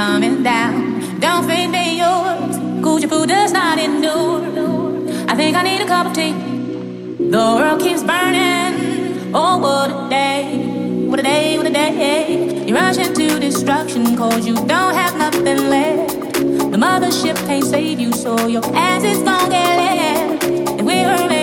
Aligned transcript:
coming 0.00 0.42
down. 0.42 0.74
Don't 1.20 1.44
think 1.44 1.72
they 1.72 1.98
yours. 2.02 2.56
Gucci 2.84 3.06
food 3.06 3.28
does 3.28 3.52
not 3.52 3.78
endure. 3.78 4.40
I 5.30 5.34
think 5.36 5.54
I 5.60 5.62
need 5.62 5.82
a 5.82 5.86
cup 5.86 6.06
of 6.06 6.14
tea. 6.14 6.32
The 7.34 7.44
world 7.58 7.82
keeps 7.82 8.02
burning. 8.02 9.34
Oh, 9.34 9.58
what 9.64 9.90
a 9.90 10.08
day. 10.08 11.04
What 11.10 11.20
a 11.20 11.22
day, 11.22 11.58
what 11.58 11.66
a 11.66 11.74
day. 11.82 12.64
You 12.66 12.74
rush 12.74 12.96
into 12.96 13.38
destruction 13.38 14.16
cause 14.16 14.46
you 14.46 14.54
don't 14.74 14.94
have 15.00 15.14
nothing 15.18 15.60
left. 15.74 16.14
The 16.72 16.78
mothership 16.86 17.36
can't 17.46 17.64
save 17.64 18.00
you, 18.00 18.10
so 18.12 18.46
your 18.46 18.64
ass 18.74 19.04
is 19.04 19.22
gonna 19.22 19.50
get 19.50 19.70
left. 19.82 20.44
And 20.78 20.86
we're 20.86 21.39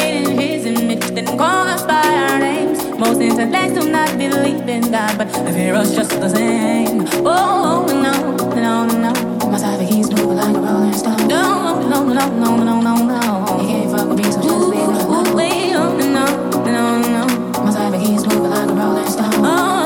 and 1.17 1.27
call 1.27 1.67
us 1.67 1.83
by 1.83 2.05
our 2.05 2.37
names. 2.37 2.85
Most 2.99 3.19
intellects 3.21 3.73
do 3.73 3.89
not 3.89 4.17
believe 4.17 4.69
in 4.69 4.91
God, 4.91 5.17
but 5.17 5.27
they 5.33 5.51
fear 5.51 5.73
us 5.73 5.95
just 5.95 6.11
the 6.11 6.29
same. 6.29 7.07
Oh, 7.25 7.87
oh 7.89 8.01
no, 8.05 8.13
no, 8.55 8.85
no. 8.85 9.49
My 9.49 9.57
side 9.57 9.87
keys 9.89 10.11
move 10.11 10.35
like 10.35 10.55
a 10.55 10.59
rolling 10.59 10.93
stone. 10.93 11.27
No, 11.27 11.81
no, 11.89 12.03
no, 12.03 12.29
no, 12.29 12.55
no, 12.57 12.81
no, 12.81 12.95
no. 12.95 13.59
He 13.59 13.67
can't 13.67 13.91
fuck 13.91 14.09
with 14.09 14.19
me, 14.19 14.31
so 14.31 14.41
just 14.43 14.67
leave. 14.69 14.87
No, 14.87 16.37
no, 16.65 17.01
no. 17.01 17.25
My 17.63 17.71
like 17.71 18.69
a 18.69 18.73
rolling 18.73 19.09
stone. 19.09 19.33
Oh, 19.43 19.76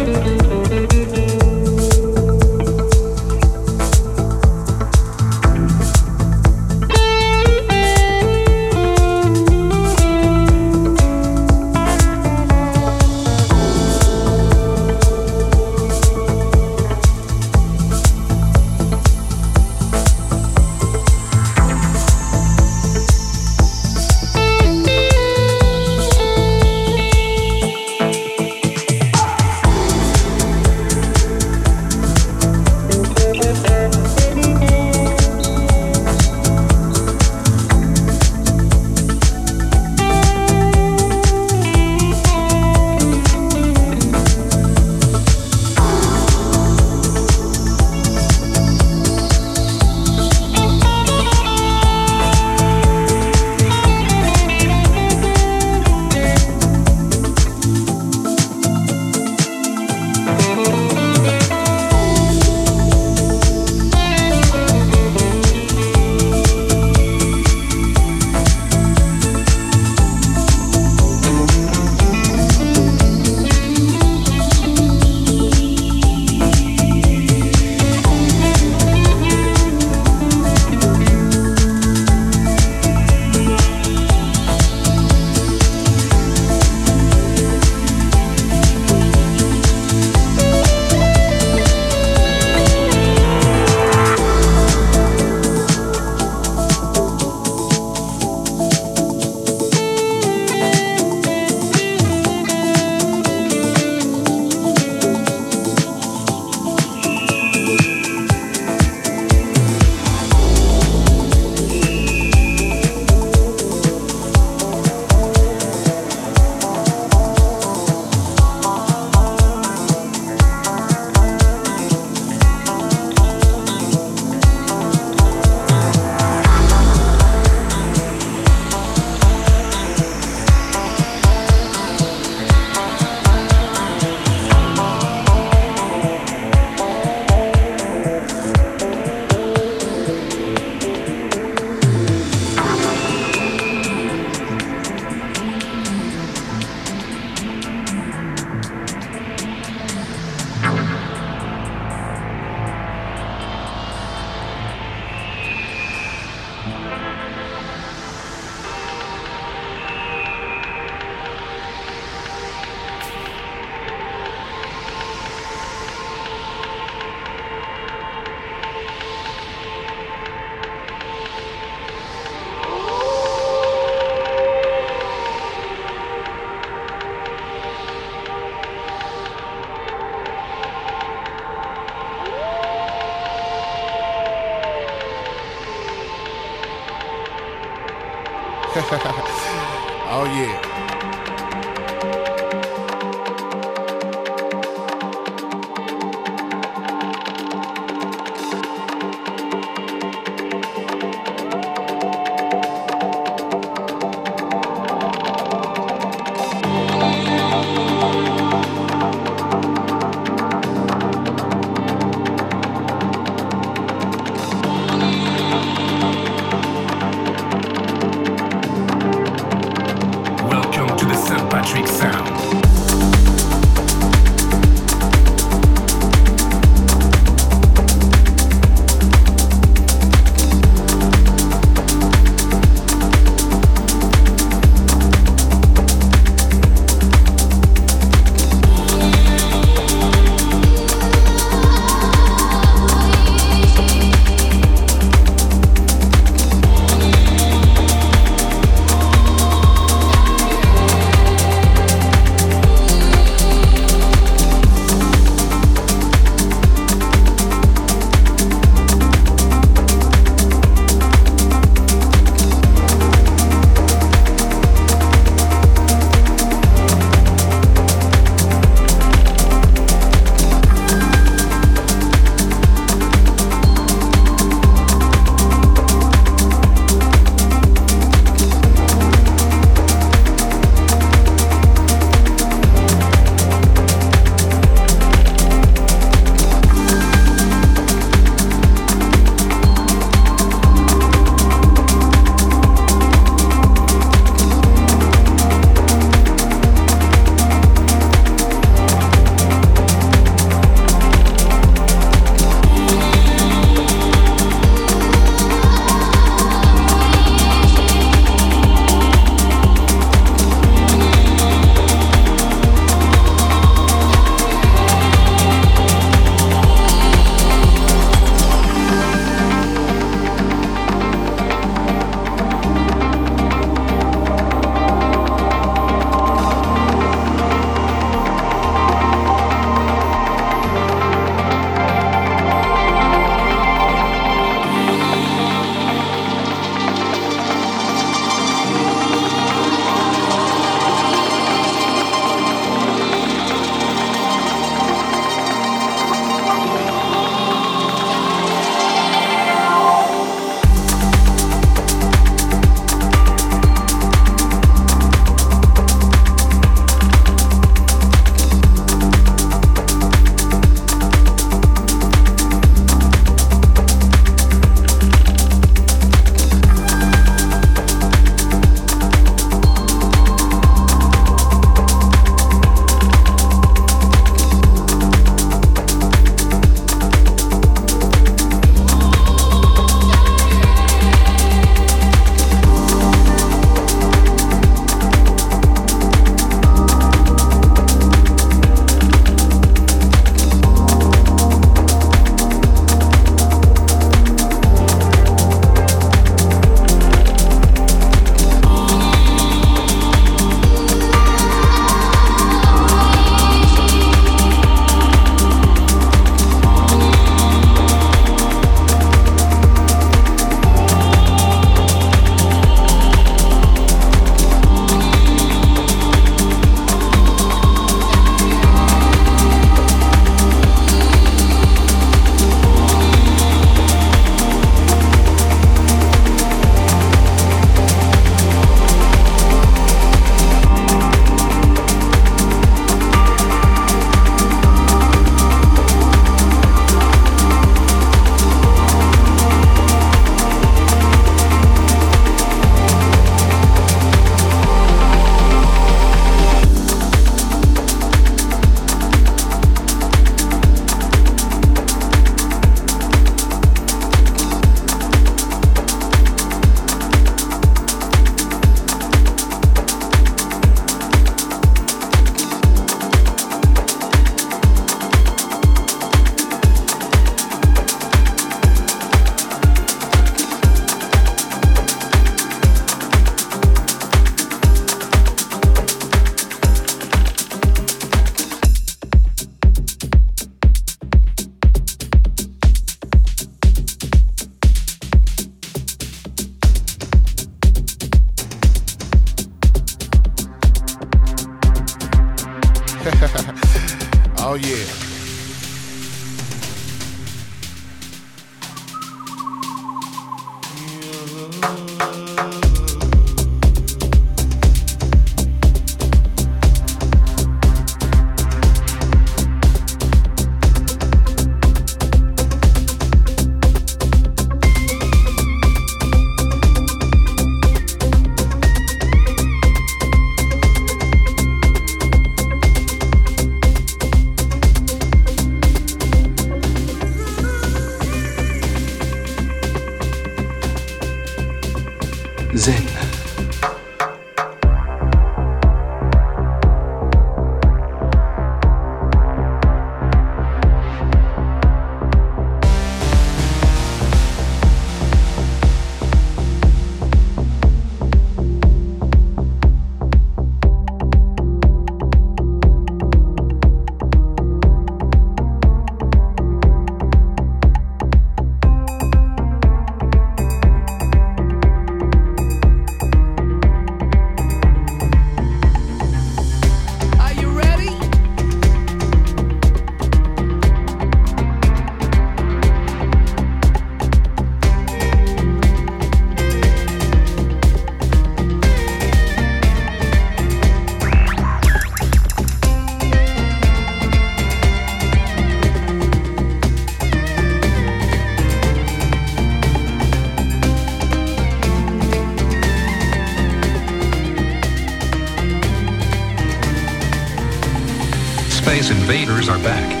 are 599.49 599.57
back. 599.59 600.00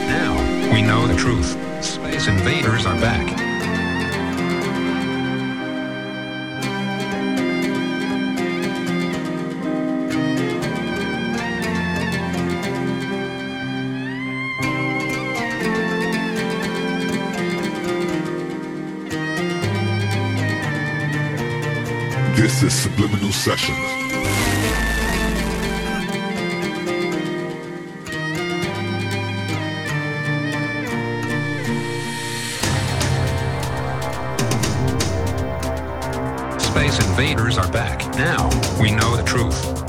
Invaders 36.99 37.57
are 37.57 37.71
back. 37.71 37.99
Now 38.15 38.49
we 38.79 38.91
know 38.91 39.15
the 39.15 39.23
truth. 39.23 39.80